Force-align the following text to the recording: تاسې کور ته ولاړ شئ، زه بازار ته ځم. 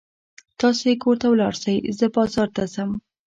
تاسې 0.59 0.89
کور 1.01 1.15
ته 1.21 1.27
ولاړ 1.29 1.53
شئ، 1.61 1.77
زه 1.97 2.05
بازار 2.15 2.47
ته 2.55 2.63
ځم. 2.73 2.89